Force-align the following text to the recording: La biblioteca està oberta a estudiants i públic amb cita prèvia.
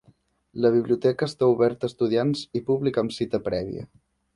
La 0.65 0.71
biblioteca 0.75 1.29
està 1.31 1.51
oberta 1.57 1.89
a 1.89 1.93
estudiants 1.93 2.45
i 2.61 2.67
públic 2.73 3.03
amb 3.05 3.19
cita 3.23 3.47
prèvia. 3.51 3.91